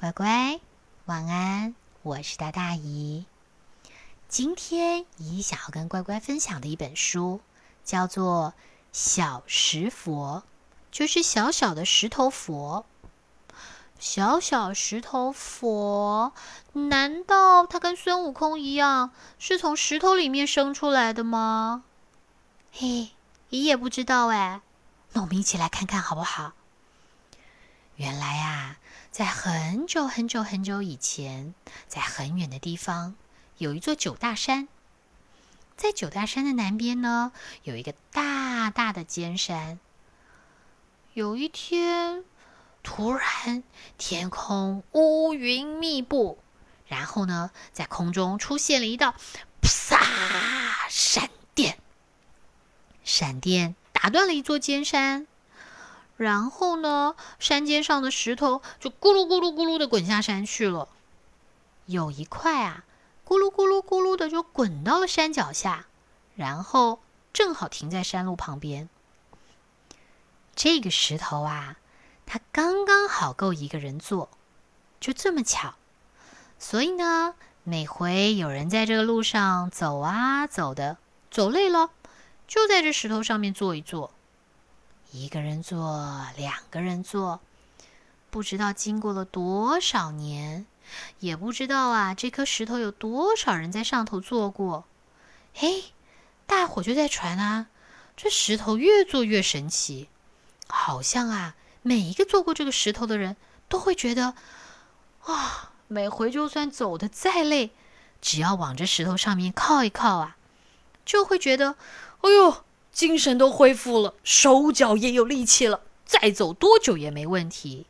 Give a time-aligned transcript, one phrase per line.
[0.00, 0.60] 乖乖，
[1.06, 1.74] 晚安！
[2.04, 3.26] 我是大大姨。
[4.28, 7.40] 今天姨想要跟乖乖分享的一本书，
[7.84, 8.54] 叫做
[8.92, 10.44] 《小石佛》，
[10.96, 12.86] 就是小小的石头佛。
[13.98, 16.32] 小小石头佛，
[16.74, 19.10] 难道他跟孙悟空一样，
[19.40, 21.82] 是从石头里面生出来的吗？
[22.70, 23.10] 嘿，
[23.50, 24.60] 姨也不知道哎。
[25.14, 26.52] 那我们一起来看看好不好？
[27.96, 28.76] 原来啊。
[29.10, 31.54] 在很久很久很久以前，
[31.88, 33.16] 在很远的地方，
[33.56, 34.68] 有一座九大山。
[35.76, 39.78] 在九大山的南边呢，有一个大大的尖山。
[41.14, 42.24] 有一天，
[42.82, 43.64] 突然
[43.96, 46.38] 天空乌云密布，
[46.86, 49.14] 然后呢，在空中出现了一道
[49.62, 49.98] “啪”
[50.88, 51.78] 闪电，
[53.02, 55.26] 闪电打断了一座尖山。
[56.18, 60.88] 然后呢，山尖上的石头就咕噜咕噜咕噜的滚下山去了。
[61.86, 62.84] 有一块啊，
[63.24, 65.86] 咕噜咕噜咕噜的就滚到了山脚下，
[66.34, 67.00] 然后
[67.32, 68.88] 正好停在山路旁边。
[70.56, 71.76] 这个石头啊，
[72.26, 74.28] 它刚刚好够一个人坐，
[74.98, 75.76] 就这么巧。
[76.58, 80.98] 所以呢，每回有人在这个路上走啊走的，
[81.30, 81.90] 走累了，
[82.48, 84.10] 就在这石头上面坐一坐。
[85.10, 87.40] 一个人坐，两个人坐，
[88.28, 90.66] 不知道经过了多少年，
[91.18, 94.84] 也不知道啊，这颗石头有多少人在上头坐过。
[95.54, 95.84] 嘿，
[96.46, 97.68] 大伙就在传啊，
[98.18, 100.10] 这石头越坐越神奇，
[100.68, 103.36] 好像啊，每一个坐过这个石头的人
[103.66, 104.34] 都会觉得，
[105.24, 107.70] 啊，每回就算走的再累，
[108.20, 110.36] 只要往这石头上面靠一靠啊，
[111.06, 111.76] 就会觉得，
[112.20, 112.64] 哎呦。
[112.98, 117.86] 精神都恢复了，手脚也有力气了，再走多久也没问题。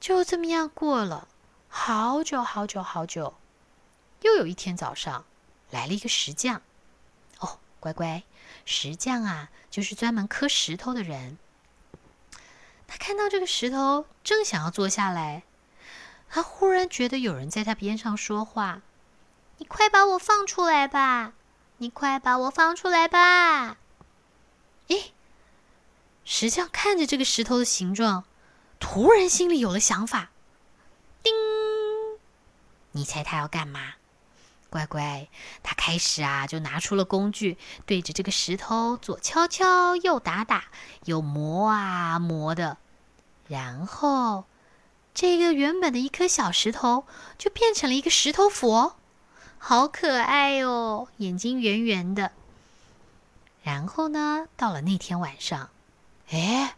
[0.00, 1.28] 就这么样过了
[1.68, 3.34] 好久好久好久，
[4.22, 5.24] 又有一天早上，
[5.70, 6.62] 来了一个石匠。
[7.38, 8.24] 哦，乖乖，
[8.64, 11.38] 石匠啊，就是专门刻石头的人。
[12.88, 15.44] 他看到这个石头，正想要坐下来，
[16.28, 18.82] 他忽然觉得有人在他边上说话
[19.58, 21.34] ：“你快把我放出来吧！”
[21.80, 23.76] 你快把我放出来吧！
[24.88, 25.10] 咦，
[26.24, 28.24] 石匠看着这个石头的形状，
[28.80, 30.30] 突然心里有了想法。
[31.22, 31.32] 叮，
[32.90, 33.94] 你猜他要干嘛？
[34.70, 35.28] 乖乖，
[35.62, 37.56] 他开始啊，就拿出了工具，
[37.86, 40.64] 对着这个石头左敲敲，右打打，
[41.04, 42.78] 又磨啊磨的，
[43.46, 44.46] 然后
[45.14, 47.06] 这个原本的一颗小石头
[47.38, 48.96] 就变成了一个石头佛。
[49.58, 52.32] 好可爱哦，眼睛圆圆的。
[53.62, 55.68] 然后呢，到了那天晚上，
[56.30, 56.76] 哎，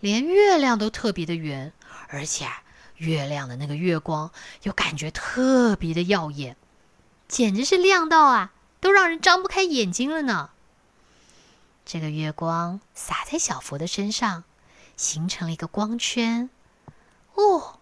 [0.00, 1.72] 连月亮都特别的圆，
[2.08, 2.62] 而且啊
[2.96, 4.30] 月亮的那个月光
[4.64, 6.56] 又感觉特别的耀眼，
[7.26, 10.50] 简直是亮到啊，都让人张不开眼睛了呢。
[11.86, 14.44] 这个月光洒在小佛的身上，
[14.96, 16.50] 形成了一个光圈。
[17.34, 17.79] 哦。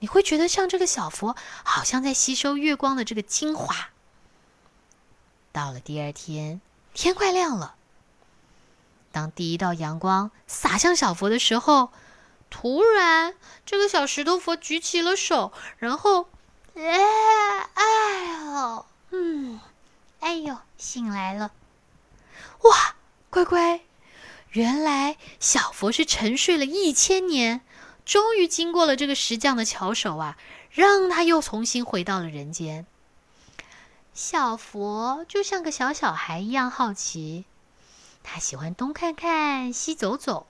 [0.00, 3.90] 你会觉得像这个小佛，好像在吸收月光的这个精华。
[5.52, 6.60] 到了第二天，
[6.94, 7.74] 天快亮了。
[9.10, 11.90] 当第一道阳光洒向小佛的时候，
[12.50, 13.34] 突然
[13.66, 16.28] 这个小石头佛举起了手，然后，
[16.74, 16.82] 哎，
[17.74, 19.60] 哎呦，嗯，
[20.20, 21.50] 哎呦，醒来了。
[22.62, 22.94] 哇，
[23.30, 23.80] 乖乖，
[24.50, 27.62] 原来小佛是沉睡了一千年。
[28.08, 30.38] 终于经过了这个石匠的巧手啊，
[30.70, 32.86] 让他又重新回到了人间。
[34.14, 37.44] 小佛就像个小小孩一样好奇，
[38.22, 40.46] 他喜欢东看看西走走，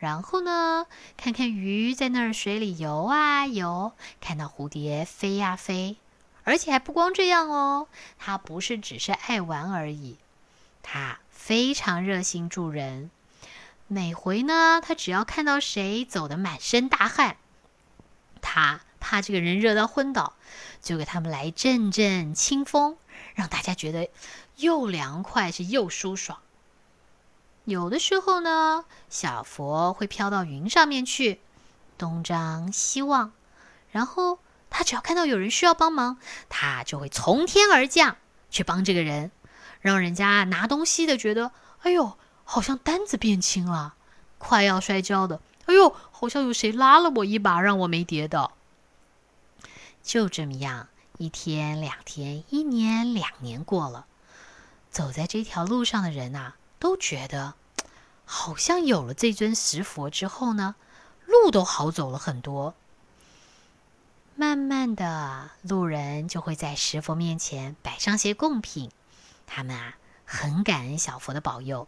[0.00, 5.98] 然后呢，看看鱼在那儿水里游啊游，看到蝴蝶飞呀飞，
[6.42, 7.86] 而且还不光这样哦，
[8.18, 10.16] 他不是只是爱玩而已，
[10.82, 13.12] 他非常热心助人。
[13.90, 17.38] 每回呢，他只要看到谁走得满身大汗，
[18.42, 20.34] 他怕这个人热到昏倒，
[20.82, 22.98] 就给他们来阵阵清风，
[23.34, 24.10] 让大家觉得
[24.56, 26.38] 又凉快是又舒爽。
[27.64, 31.40] 有的时候呢，小佛会飘到云上面去，
[31.96, 33.32] 东张西望，
[33.90, 34.38] 然后
[34.68, 36.18] 他只要看到有人需要帮忙，
[36.50, 38.18] 他就会从天而降
[38.50, 39.30] 去帮这个人，
[39.80, 42.18] 让人家拿东西的觉得，哎呦。
[42.50, 43.94] 好像担子变轻了，
[44.38, 45.42] 快要摔跤的。
[45.66, 48.52] 哎呦，好像有谁拉了我一把，让我没跌倒。
[50.02, 54.06] 就这么样，一天、两天、一年、两年过了，
[54.90, 57.52] 走在这条路上的人呐，都觉得
[58.24, 60.74] 好像有了这尊石佛之后呢，
[61.26, 62.74] 路都好走了很多。
[64.36, 68.90] 慢慢的，路人就会在石佛面前摆上些贡品，
[69.46, 71.86] 他们啊很感恩小佛的保佑。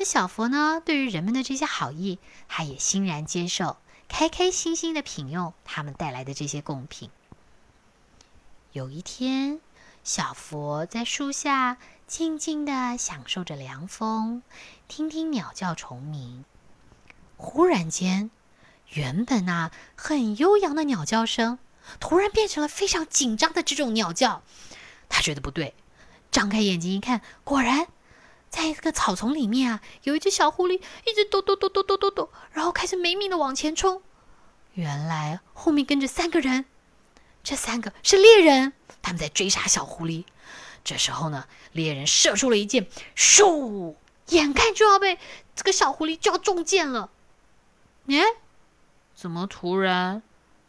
[0.00, 2.18] 那小佛呢，对于人们的这些好意，
[2.48, 3.76] 他也欣然接受，
[4.08, 7.10] 开开心心的品用他们带来的这些贡品。
[8.72, 9.60] 有一天，
[10.02, 11.76] 小佛在树下
[12.06, 14.42] 静静的享受着凉风，
[14.88, 16.46] 听听鸟叫虫鸣。
[17.36, 18.30] 忽然间，
[18.94, 21.58] 原本啊很悠扬的鸟叫声，
[22.00, 24.42] 突然变成了非常紧张的这种鸟叫。
[25.10, 25.74] 他觉得不对，
[26.30, 27.86] 张开眼睛一看，果然，
[28.50, 34.02] 在一个草丛里面啊，有一只小狐狸一直抖抖抖抖抖抖抖，然后开始没命的往前冲。
[34.74, 36.64] 原来后面跟着三个人，
[37.42, 40.24] 这三个是猎人，他们在追杀小狐狸。
[40.82, 43.94] 这时候呢，猎人射出了一箭，咻，
[44.28, 45.18] 眼看就要被
[45.54, 47.10] 这个小狐狸就要中箭了。
[48.08, 48.20] 哎，
[49.14, 50.22] 怎么突然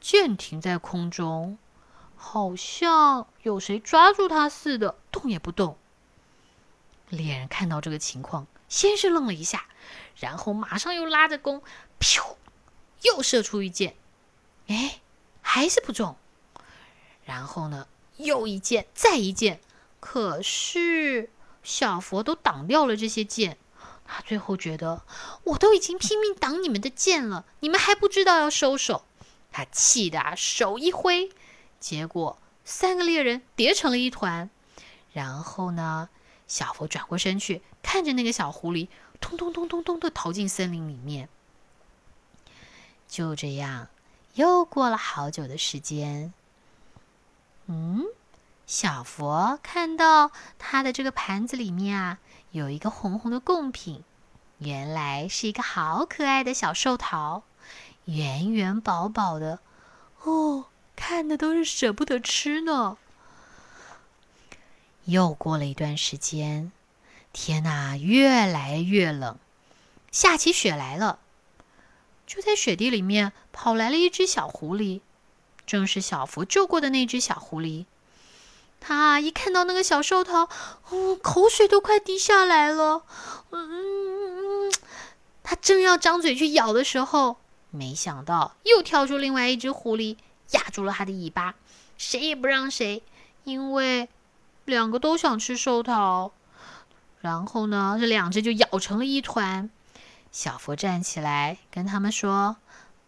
[0.00, 1.58] 剑停在空中，
[2.16, 5.76] 好像有谁抓住它似的，动也不动。
[7.10, 9.66] 猎人看到这个情况，先是愣了一下，
[10.16, 11.62] 然后马上又拉着弓，
[12.00, 12.36] 噗，
[13.02, 13.94] 又射出一箭，
[14.66, 15.00] 哎，
[15.40, 16.16] 还是不中。
[17.24, 19.60] 然后呢，又一箭，再一箭，
[20.00, 21.30] 可是
[21.62, 23.58] 小佛都挡掉了这些箭。
[24.10, 25.02] 他最后觉得，
[25.44, 29.04] 我都已经拼命挡你们的箭了，你们还不知道要收手。
[29.52, 31.30] 他气得啊手一挥，
[31.78, 34.48] 结果三个猎人叠成了一团。
[35.12, 36.08] 然后呢，
[36.48, 38.88] 小佛转过身去，看着那个小狐狸，
[39.20, 41.28] 咚咚咚咚咚的逃进森林里面。
[43.06, 43.86] 就这样，
[44.34, 46.32] 又过了好久的时间。
[47.66, 48.04] 嗯，
[48.66, 52.18] 小佛看到他的这个盘子里面啊。
[52.50, 54.02] 有一个红红的贡品，
[54.56, 57.42] 原来是一个好可爱的小寿桃，
[58.06, 59.58] 圆圆饱饱的，
[60.22, 60.64] 哦，
[60.96, 62.96] 看的都是舍不得吃呢。
[65.08, 66.70] 又过了一段时间，
[67.32, 69.38] 天呐，越来越冷，
[70.12, 71.18] 下起雪来了。
[72.26, 75.00] 就在雪地里面跑来了一只小狐狸，
[75.64, 77.86] 正是小福救过的那只小狐狸。
[78.80, 80.50] 他一看到那个小寿桃，
[80.90, 83.02] 哦，口水都快滴下来了。
[83.50, 84.70] 嗯，
[85.42, 87.38] 他正要张嘴去咬的时候，
[87.70, 90.18] 没想到又跳出另外一只狐狸，
[90.50, 91.54] 压住了他的尾巴，
[91.96, 93.02] 谁也不让谁，
[93.44, 94.10] 因为
[94.70, 96.32] 两个都想吃寿桃。
[97.20, 99.68] 然后呢，这两只就咬成了一团。
[100.30, 102.58] 小佛站起来跟他们说：“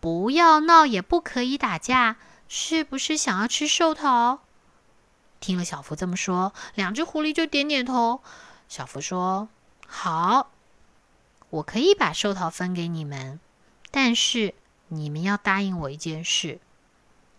[0.01, 2.17] 不要闹，也不可以打架，
[2.49, 4.41] 是不是想要吃寿桃？”
[5.39, 8.21] 听了小福这么说，两只狐狸就点点头。
[8.69, 9.49] 小福说
[9.87, 10.51] ：“好，
[11.51, 13.39] 我可以把寿桃分给你们，
[13.91, 14.55] 但是
[14.89, 16.59] 你们要答应我一件事。”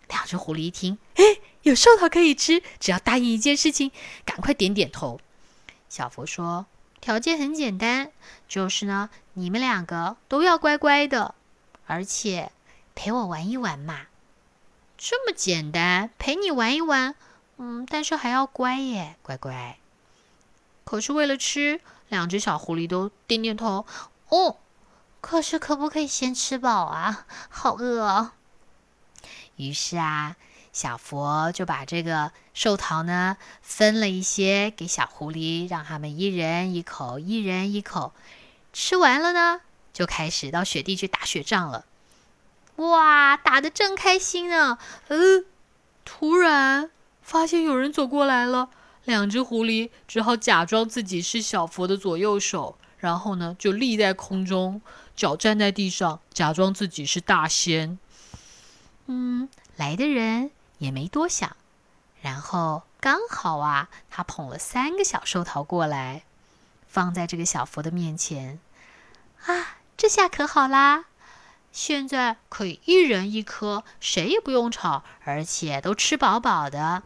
[0.07, 1.24] 两只狐狸一听，哎，
[1.63, 3.91] 有寿桃可以吃，只要答应一件事情，
[4.25, 5.19] 赶快点点头。
[5.89, 6.65] 小福说
[7.01, 8.11] ：“条件很简单，
[8.47, 11.35] 就是呢，你们两个都要乖乖的，
[11.85, 12.51] 而且
[12.95, 14.07] 陪我玩一玩嘛。
[14.97, 17.15] 这么简单，陪你玩一玩。”
[17.63, 19.77] 嗯，但是还要乖耶，乖乖。
[20.83, 21.79] 可是为了吃，
[22.09, 23.85] 两只小狐狸都点点头。
[24.29, 24.57] 哦，
[25.21, 27.27] 可是可不可以先吃饱啊？
[27.49, 28.33] 好饿啊！
[29.57, 30.37] 于是啊，
[30.73, 38.13] 小佛就把这个寿桃呢分了一些给小狐狸，让他们一人一口，一人一口。
[38.74, 41.86] 吃完了呢，就开始到雪地去打雪仗了。
[42.77, 44.77] 哇，打的正开心呢。
[45.10, 45.45] 嗯，
[46.05, 46.89] 突然。
[47.22, 48.69] 发现有人走过来了，
[49.05, 54.81] 两只狐狸只好假装自己是小佛的左右手，然后呢就立在空中，
[55.15, 57.98] 脚站在地上，假装自己是大仙。
[59.05, 61.55] 嗯，来的人也没多想，
[62.23, 66.23] 然后刚好啊，他捧了三个小寿桃过来，
[66.88, 68.59] 放在这个小佛的面前。
[69.45, 71.05] 啊，这下可好啦！
[71.71, 77.03] 现在可以一人一颗，谁也不用吵，而且都吃饱饱的。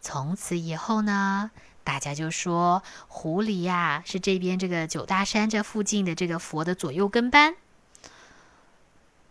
[0.00, 1.52] 从此以后呢，
[1.84, 7.54] 大家就说狐狸呀是这边这个九大山这附近的这个佛的左右跟班。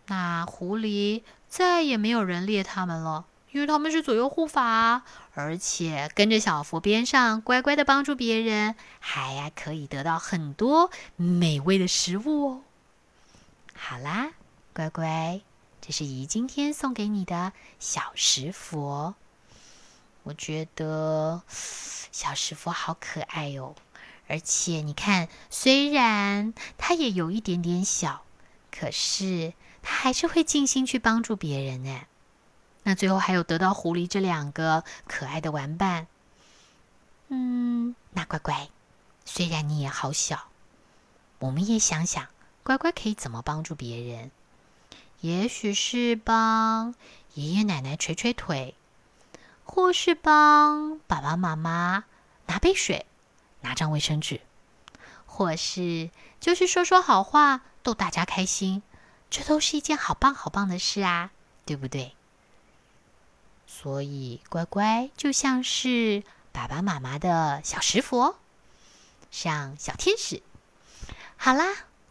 [0.07, 12.61] 那狐狸再也没有人猎他们了，因为他们是左右护法，而且跟着小佛边上乖乖的帮助别人，还呀可以得到很多美味的食物哦。
[13.73, 14.31] 好啦，
[14.73, 15.41] 乖乖，
[15.81, 19.15] 这是姨今天送给你的小石佛。
[20.23, 23.75] 我觉得小石佛好可爱哦，
[24.27, 28.23] 而且你看，虽然它也有一点点小，
[28.71, 29.53] 可是
[29.87, 32.01] 它还是会尽心去帮助别人呢。
[32.81, 36.07] 那最后还有得到狐狸这两个可爱的玩伴。
[37.27, 38.69] 嗯，那乖乖，
[39.25, 40.49] 虽然你也好小，
[41.37, 42.27] 我们也想想，
[42.63, 44.31] 乖乖可以怎么帮助别人？
[45.21, 46.95] 也许是帮
[47.35, 48.73] 爷爷奶奶捶捶腿，
[49.63, 52.05] 或是帮爸爸妈妈
[52.47, 53.05] 拿杯水、
[53.61, 54.41] 拿张卫生纸，
[55.27, 58.81] 或是就是说说好话，逗大家开心。
[59.29, 61.31] 这都是一件好棒好棒的事啊，
[61.65, 62.13] 对不对？
[63.67, 68.37] 所以乖乖就像是爸爸妈妈的小石佛，
[69.31, 70.41] 像小天使。
[71.35, 71.65] 好啦，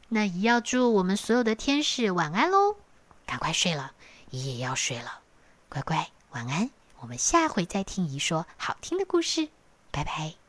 [0.08, 2.76] 那姨要祝我们所有的天使晚安喽！
[3.24, 3.94] 赶快睡了，
[4.30, 5.20] 姨也要睡了。
[5.70, 9.48] 乖乖晚安，我们下回再听姨说好听的故事，
[9.90, 10.43] 拜拜。